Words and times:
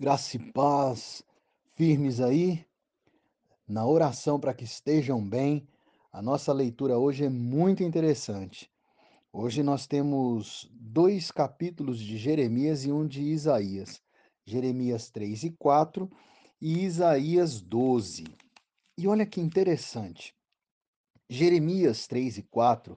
Graça 0.00 0.38
e 0.38 0.52
paz, 0.52 1.22
firmes 1.76 2.22
aí, 2.22 2.64
na 3.68 3.86
oração 3.86 4.40
para 4.40 4.54
que 4.54 4.64
estejam 4.64 5.22
bem. 5.22 5.68
A 6.10 6.22
nossa 6.22 6.54
leitura 6.54 6.98
hoje 6.98 7.26
é 7.26 7.28
muito 7.28 7.82
interessante. 7.82 8.70
Hoje 9.30 9.62
nós 9.62 9.86
temos 9.86 10.66
dois 10.72 11.30
capítulos 11.30 12.00
de 12.00 12.16
Jeremias 12.16 12.86
e 12.86 12.90
um 12.90 13.06
de 13.06 13.20
Isaías. 13.20 14.00
Jeremias 14.46 15.10
3 15.10 15.44
e 15.44 15.50
4 15.50 16.10
e 16.58 16.82
Isaías 16.82 17.60
12. 17.60 18.24
E 18.96 19.06
olha 19.06 19.26
que 19.26 19.38
interessante. 19.38 20.34
Jeremias 21.28 22.06
3 22.06 22.38
e 22.38 22.42
4 22.44 22.96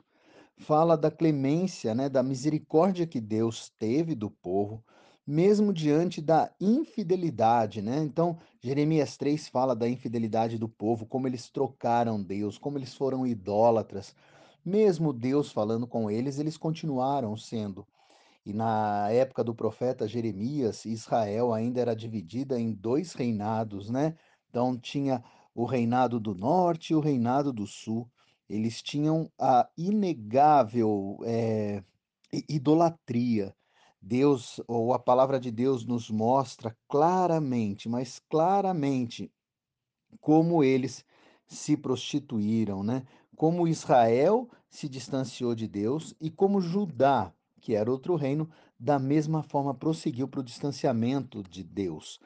fala 0.56 0.96
da 0.96 1.12
clemência, 1.12 1.94
né, 1.94 2.08
da 2.08 2.24
misericórdia 2.24 3.06
que 3.06 3.20
Deus 3.20 3.70
teve 3.78 4.16
do 4.16 4.32
povo, 4.32 4.82
mesmo 5.26 5.74
diante 5.74 6.22
da 6.22 6.52
infidelidade, 6.60 7.82
né? 7.82 8.00
Então, 8.04 8.38
Jeremias 8.62 9.16
3 9.18 9.48
fala 9.48 9.76
da 9.76 9.88
infidelidade 9.88 10.58
do 10.58 10.68
povo, 10.68 11.06
como 11.06 11.28
eles 11.28 11.50
trocaram 11.50 12.22
Deus, 12.22 12.58
como 12.58 12.78
eles 12.78 12.94
foram 12.94 13.26
idólatras. 13.26 14.16
Mesmo 14.66 15.14
Deus 15.14 15.52
falando 15.52 15.88
com 15.88 16.10
eles, 16.12 16.40
eles 16.40 16.58
continuaram 16.58 17.36
sendo. 17.38 17.86
E 18.46 18.54
na 18.54 19.10
época 19.10 19.44
do 19.44 19.56
profeta 19.56 20.08
Jeremias, 20.08 20.86
Israel 20.86 21.54
ainda 21.54 21.80
era 21.80 21.96
dividida 21.96 22.60
em 22.60 22.74
dois 22.74 23.14
reinados, 23.14 23.90
né? 23.90 24.16
Então 24.50 24.78
tinha 24.78 25.24
o 25.56 25.66
reinado 25.66 26.20
do 26.20 26.36
norte 26.36 26.92
e 26.92 26.96
o 26.96 27.00
reinado 27.00 27.54
do 27.54 27.66
sul. 27.66 28.10
Eles 28.50 28.82
tinham 28.82 29.32
a 29.40 29.70
inegável 29.78 31.18
eh, 31.24 31.82
idolatria. 32.50 33.56
Deus, 34.06 34.60
ou 34.68 34.94
a 34.94 35.00
palavra 35.00 35.40
de 35.40 35.50
Deus 35.50 35.86
nos 35.86 36.10
mostra 36.10 36.76
claramente, 36.90 37.88
mas 37.88 38.20
claramente, 38.30 39.32
como 40.20 40.62
eles 40.62 41.06
se 41.48 41.78
prostituíram, 41.78 42.84
né? 42.84 43.06
Como 43.38 43.66
Israel 43.66 44.50
se 44.70 44.90
distanciou 44.90 45.56
de 45.56 45.70
Deus 45.70 46.14
e 46.20 46.30
como 46.30 46.60
Judá, 46.60 47.34
que 47.62 47.76
era 47.76 47.90
outro 47.90 48.16
reino, 48.16 48.50
da 48.78 49.00
mesma 49.00 49.42
forma 49.42 49.74
prosseguiu 49.74 50.28
para 50.28 50.42
o 50.42 50.44
distanciamento 50.44 51.42
de 51.42 51.64
Deus. 51.64 52.20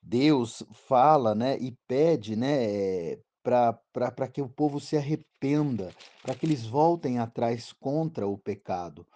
Deus 0.00 0.62
fala, 0.72 1.34
né, 1.34 1.58
e 1.58 1.72
pede, 1.88 2.36
né, 2.36 3.18
para 3.42 4.28
que 4.32 4.42
o 4.42 4.48
povo 4.48 4.80
se 4.80 4.96
arrependa, 4.96 5.94
para 6.22 6.34
que 6.34 6.46
eles 6.46 6.66
voltem 6.66 7.18
atrás 7.18 7.72
contra 7.72 8.26
o 8.26 8.36
pecado. 8.36 9.06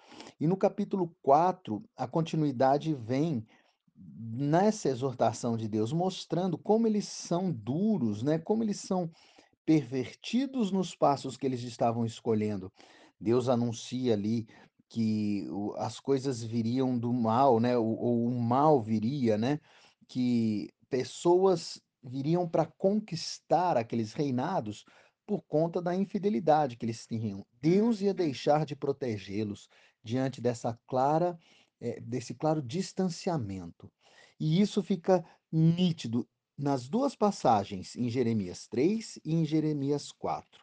E 0.40 0.46
no 0.46 0.56
capítulo 0.56 1.14
4, 1.22 1.82
a 1.96 2.06
continuidade 2.06 2.94
vem 2.94 3.46
nessa 3.94 4.88
exortação 4.88 5.56
de 5.56 5.68
Deus, 5.68 5.92
mostrando 5.92 6.58
como 6.58 6.86
eles 6.86 7.06
são 7.06 7.52
duros, 7.52 8.22
né, 8.22 8.38
como 8.38 8.62
eles 8.62 8.80
são 8.80 9.10
pervertidos 9.64 10.72
nos 10.72 10.94
passos 10.94 11.36
que 11.36 11.46
eles 11.46 11.62
estavam 11.62 12.04
escolhendo. 12.04 12.72
Deus 13.20 13.48
anuncia 13.48 14.14
ali 14.14 14.46
que 14.88 15.46
as 15.76 16.00
coisas 16.00 16.42
viriam 16.42 16.98
do 16.98 17.12
mal, 17.12 17.60
né, 17.60 17.78
ou 17.78 17.96
ou 17.98 18.26
o 18.26 18.40
mal 18.40 18.82
viria, 18.82 19.38
né, 19.38 19.60
que 20.08 20.68
pessoas 20.90 21.80
viriam 22.02 22.48
para 22.48 22.66
conquistar 22.66 23.76
aqueles 23.76 24.12
reinados 24.12 24.84
por 25.26 25.42
conta 25.42 25.80
da 25.80 25.94
infidelidade 25.94 26.76
que 26.76 26.84
eles 26.84 27.06
tinham. 27.06 27.46
Deus 27.60 28.00
ia 28.00 28.12
deixar 28.12 28.66
de 28.66 28.74
protegê-los 28.74 29.68
diante 30.02 30.40
dessa 30.40 30.78
clara, 30.86 31.38
eh, 31.80 32.00
desse 32.00 32.34
claro 32.34 32.60
distanciamento. 32.60 33.90
E 34.38 34.60
isso 34.60 34.82
fica 34.82 35.24
nítido 35.50 36.28
nas 36.58 36.88
duas 36.88 37.14
passagens, 37.14 37.96
em 37.96 38.08
Jeremias 38.08 38.66
3 38.66 39.18
e 39.24 39.34
em 39.34 39.44
Jeremias 39.44 40.10
4. 40.12 40.62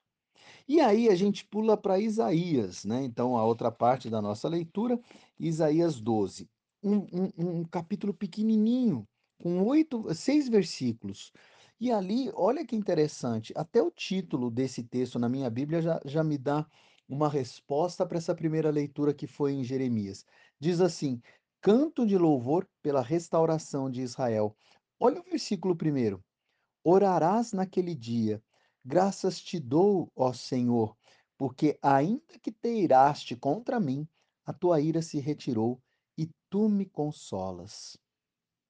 E 0.68 0.80
aí 0.80 1.10
a 1.10 1.16
gente 1.16 1.46
pula 1.46 1.76
para 1.76 2.00
Isaías, 2.00 2.86
né? 2.86 3.04
Então, 3.04 3.38
a 3.38 3.44
outra 3.44 3.72
parte 3.72 4.10
da 4.10 4.22
nossa 4.22 4.48
leitura, 4.48 5.00
Isaías 5.40 6.00
12. 6.00 6.50
Um, 6.82 6.98
um, 6.98 7.32
um 7.38 7.64
capítulo 7.66 8.14
pequenininho, 8.14 9.08
com 9.40 9.64
oito, 9.64 10.14
seis 10.14 10.48
versículos. 10.50 11.32
E 11.80 11.92
ali, 11.92 12.30
olha 12.36 12.66
que 12.66 12.76
interessante, 12.76 13.54
até 13.56 13.82
o 13.82 13.90
título 13.90 14.52
desse 14.52 14.84
texto 14.84 15.18
na 15.18 15.30
minha 15.30 15.50
Bíblia 15.50 15.82
já, 15.82 16.00
já 16.06 16.24
me 16.24 16.38
dá 16.38 16.68
uma 17.08 17.30
resposta 17.30 18.06
para 18.06 18.18
essa 18.18 18.36
primeira 18.36 18.70
leitura 18.70 19.14
que 19.14 19.26
foi 19.26 19.54
em 19.54 19.64
Jeremias. 19.64 20.26
Diz 20.60 20.82
assim: 20.82 21.22
Canto 21.62 22.06
de 22.06 22.18
louvor 22.18 22.68
pela 22.82 23.02
restauração 23.02 23.90
de 23.90 24.02
Israel. 24.02 24.56
Olha 25.00 25.22
o 25.22 25.24
versículo 25.24 25.76
primeiro. 25.76 26.24
Orarás 26.84 27.54
naquele 27.54 27.96
dia, 27.96 28.44
graças 28.84 29.40
te 29.40 29.60
dou, 29.60 30.12
ó 30.16 30.34
Senhor, 30.34 30.96
porque 31.38 31.80
ainda 31.82 32.40
que 32.42 32.52
te 32.52 32.70
iraste 32.70 33.36
contra 33.36 33.80
mim, 33.80 34.08
a 34.46 34.54
tua 34.54 34.82
ira 34.82 35.02
se 35.02 35.20
retirou 35.20 35.82
e 36.18 36.30
tu 36.50 36.68
me 36.68 36.86
consolas. 36.86 37.98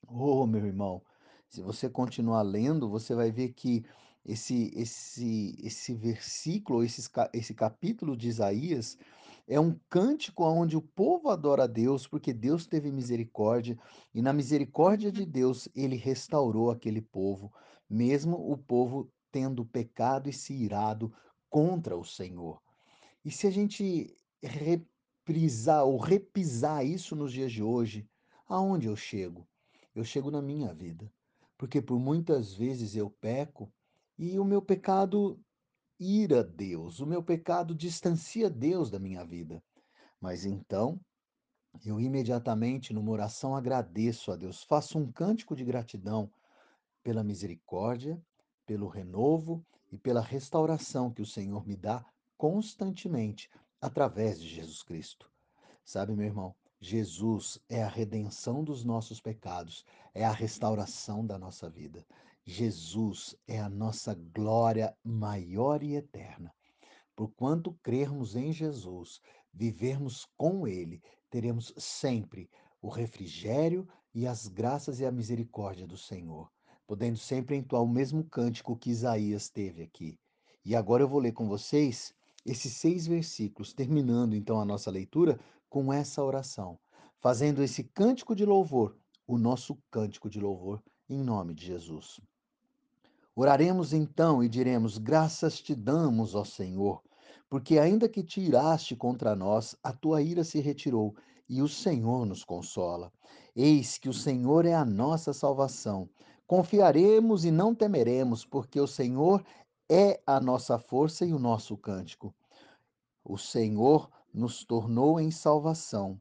Oh, 0.07 0.45
meu 0.47 0.65
irmão, 0.65 1.03
se 1.47 1.61
você 1.61 1.89
continuar 1.89 2.41
lendo, 2.41 2.89
você 2.89 3.13
vai 3.15 3.31
ver 3.31 3.49
que 3.53 3.83
esse 4.25 4.71
esse 4.75 5.55
esse 5.59 5.93
versículo, 5.95 6.83
esses 6.83 7.07
ca 7.07 7.29
esse 7.33 7.53
capítulo 7.53 8.15
de 8.17 8.27
Isaías 8.27 8.97
é 9.47 9.59
um 9.59 9.79
cântico 9.89 10.43
onde 10.43 10.77
o 10.77 10.81
povo 10.81 11.29
adora 11.29 11.63
a 11.63 11.67
Deus, 11.67 12.07
porque 12.07 12.33
Deus 12.33 12.67
teve 12.67 12.91
misericórdia, 12.91 13.77
e 14.13 14.21
na 14.21 14.33
misericórdia 14.33 15.11
de 15.11 15.25
Deus 15.25 15.67
ele 15.75 15.95
restaurou 15.95 16.69
aquele 16.71 17.01
povo, 17.01 17.51
mesmo 17.89 18.35
o 18.37 18.57
povo 18.57 19.11
tendo 19.31 19.65
pecado 19.65 20.29
e 20.29 20.33
se 20.33 20.53
irado 20.53 21.11
contra 21.49 21.97
o 21.97 22.03
Senhor. 22.05 22.61
E 23.25 23.31
se 23.31 23.47
a 23.47 23.51
gente 23.51 24.15
reprisar 24.43 25.85
ou 25.85 25.97
repisar 25.97 26.85
isso 26.85 27.15
nos 27.15 27.31
dias 27.33 27.51
de 27.51 27.63
hoje, 27.63 28.07
aonde 28.47 28.87
eu 28.87 28.95
chego? 28.95 29.47
Eu 29.99 30.05
chego 30.05 30.31
na 30.31 30.41
minha 30.41 30.73
vida, 30.73 31.11
porque 31.57 31.81
por 31.81 31.99
muitas 31.99 32.53
vezes 32.53 32.95
eu 32.95 33.09
peco 33.09 33.69
e 34.17 34.39
o 34.39 34.45
meu 34.45 34.61
pecado 34.61 35.37
ira 35.99 36.41
Deus, 36.41 37.01
o 37.01 37.05
meu 37.05 37.21
pecado 37.21 37.75
distancia 37.75 38.49
Deus 38.49 38.89
da 38.89 38.97
minha 38.97 39.25
vida. 39.25 39.61
Mas 40.21 40.45
então, 40.45 40.97
eu 41.83 41.99
imediatamente, 41.99 42.93
numa 42.93 43.11
oração, 43.11 43.53
agradeço 43.53 44.31
a 44.31 44.37
Deus, 44.37 44.63
faço 44.63 44.97
um 44.97 45.11
cântico 45.11 45.53
de 45.53 45.65
gratidão 45.65 46.31
pela 47.03 47.21
misericórdia, 47.21 48.17
pelo 48.65 48.87
renovo 48.87 49.61
e 49.91 49.97
pela 49.97 50.21
restauração 50.21 51.11
que 51.11 51.21
o 51.21 51.25
Senhor 51.25 51.67
me 51.67 51.75
dá 51.75 52.05
constantemente 52.37 53.49
através 53.81 54.39
de 54.39 54.47
Jesus 54.47 54.81
Cristo. 54.81 55.29
Sabe, 55.83 56.15
meu 56.15 56.25
irmão, 56.25 56.55
Jesus 56.81 57.59
é 57.67 57.83
a 57.83 57.89
redenção 57.89 58.63
dos 58.63 58.85
nossos 58.85 59.19
pecados, 59.19 59.85
é 60.13 60.23
a 60.23 60.31
restauração 60.31 61.25
da 61.25 61.37
nossa 61.37 61.69
vida. 61.69 62.05
Jesus 62.45 63.35
é 63.47 63.59
a 63.59 63.69
nossa 63.69 64.15
glória 64.15 64.95
maior 65.03 65.83
e 65.83 65.95
eterna. 65.95 66.53
Porquanto 67.15 67.77
crermos 67.83 68.35
em 68.35 68.53
Jesus, 68.53 69.21
vivermos 69.53 70.25
com 70.37 70.65
Ele, 70.65 71.01
teremos 71.29 71.73
sempre 71.77 72.49
o 72.81 72.87
refrigério 72.87 73.85
e 74.13 74.25
as 74.25 74.47
graças 74.47 75.01
e 75.01 75.05
a 75.05 75.11
misericórdia 75.11 75.85
do 75.85 75.97
Senhor, 75.97 76.49
podendo 76.87 77.17
sempre 77.17 77.57
entoar 77.57 77.83
o 77.83 77.87
mesmo 77.87 78.23
cântico 78.23 78.77
que 78.77 78.89
Isaías 78.89 79.49
teve 79.49 79.83
aqui. 79.83 80.17
E 80.63 80.75
agora 80.77 81.03
eu 81.03 81.09
vou 81.09 81.19
ler 81.19 81.33
com 81.33 81.47
vocês 81.47 82.13
esses 82.45 82.73
seis 82.73 83.05
versículos, 83.05 83.73
terminando 83.73 84.33
então 84.33 84.59
a 84.61 84.65
nossa 84.65 84.89
leitura 84.89 85.37
com 85.69 85.93
essa 85.93 86.23
oração, 86.23 86.79
fazendo 87.19 87.61
esse 87.61 87.83
cântico 87.83 88.35
de 88.35 88.45
louvor, 88.45 88.97
o 89.27 89.37
nosso 89.37 89.77
cântico 89.91 90.29
de 90.29 90.39
louvor, 90.39 90.81
em 91.07 91.21
nome 91.23 91.53
de 91.53 91.65
Jesus. 91.65 92.19
Oraremos 93.35 93.93
então 93.93 94.43
e 94.43 94.49
diremos: 94.49 94.97
Graças 94.97 95.61
te 95.61 95.75
damos, 95.75 96.35
ó 96.35 96.43
Senhor, 96.43 97.01
porque 97.49 97.77
ainda 97.77 98.09
que 98.09 98.23
te 98.23 98.41
iraste 98.41 98.95
contra 98.95 99.35
nós, 99.35 99.75
a 99.83 99.93
tua 99.93 100.21
ira 100.21 100.43
se 100.43 100.59
retirou 100.59 101.15
e 101.47 101.61
o 101.61 101.67
Senhor 101.67 102.25
nos 102.25 102.43
consola. 102.43 103.11
Eis 103.55 103.97
que 103.97 104.09
o 104.09 104.13
Senhor 104.13 104.65
é 104.65 104.73
a 104.73 104.85
nossa 104.85 105.33
salvação. 105.33 106.09
Confiaremos 106.45 107.45
e 107.45 107.51
não 107.51 107.75
temeremos, 107.75 108.45
porque 108.45 108.79
o 108.79 108.87
Senhor 108.87 109.43
é 109.89 110.21
a 110.25 110.39
nossa 110.39 110.77
força 110.77 111.25
e 111.25 111.33
o 111.33 111.39
nosso 111.39 111.75
cântico. 111.77 112.33
O 113.23 113.37
Senhor 113.37 114.09
nos 114.33 114.63
tornou 114.63 115.19
em 115.19 115.31
salvação. 115.31 116.19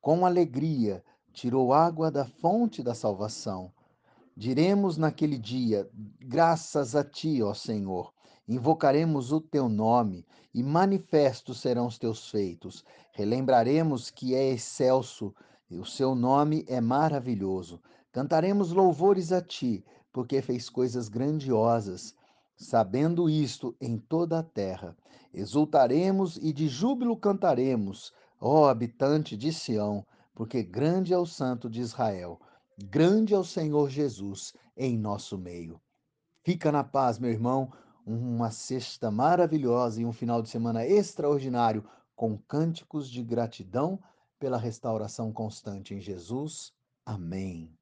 Com 0.00 0.24
alegria, 0.24 1.04
tirou 1.32 1.72
água 1.72 2.10
da 2.10 2.24
fonte 2.24 2.82
da 2.82 2.94
salvação. 2.94 3.72
Diremos 4.36 4.96
naquele 4.96 5.36
dia: 5.36 5.88
Graças 6.20 6.94
a 6.94 7.02
ti, 7.02 7.42
ó 7.42 7.54
Senhor. 7.54 8.12
Invocaremos 8.46 9.30
o 9.32 9.40
teu 9.40 9.68
nome 9.68 10.24
e 10.54 10.62
manifestos 10.62 11.60
serão 11.60 11.86
os 11.86 11.98
teus 11.98 12.30
feitos. 12.30 12.84
Relembraremos 13.12 14.10
que 14.10 14.34
é 14.34 14.50
excelso, 14.50 15.34
e 15.70 15.76
o 15.78 15.84
seu 15.84 16.14
nome 16.14 16.64
é 16.66 16.80
maravilhoso. 16.80 17.80
Cantaremos 18.10 18.72
louvores 18.72 19.32
a 19.32 19.42
ti, 19.42 19.84
porque 20.12 20.40
fez 20.40 20.70
coisas 20.70 21.08
grandiosas. 21.08 22.14
Sabendo 22.58 23.30
isto 23.30 23.76
em 23.80 23.96
toda 23.96 24.40
a 24.40 24.42
terra, 24.42 24.96
exultaremos 25.32 26.36
e 26.38 26.52
de 26.52 26.66
júbilo 26.66 27.16
cantaremos, 27.16 28.12
ó 28.40 28.68
habitante 28.68 29.36
de 29.36 29.52
Sião, 29.52 30.04
porque 30.34 30.64
grande 30.64 31.14
é 31.14 31.18
o 31.18 31.24
Santo 31.24 31.70
de 31.70 31.80
Israel, 31.80 32.40
grande 32.76 33.32
é 33.32 33.38
o 33.38 33.44
Senhor 33.44 33.88
Jesus 33.88 34.52
em 34.76 34.98
nosso 34.98 35.38
meio. 35.38 35.80
Fica 36.42 36.72
na 36.72 36.82
paz, 36.82 37.16
meu 37.16 37.30
irmão, 37.30 37.72
uma 38.04 38.50
sexta 38.50 39.08
maravilhosa 39.08 40.00
e 40.00 40.04
um 40.04 40.12
final 40.12 40.42
de 40.42 40.48
semana 40.48 40.84
extraordinário 40.84 41.84
com 42.16 42.36
cânticos 42.36 43.08
de 43.08 43.22
gratidão 43.22 44.00
pela 44.36 44.58
restauração 44.58 45.32
constante 45.32 45.94
em 45.94 46.00
Jesus. 46.00 46.72
Amém. 47.06 47.77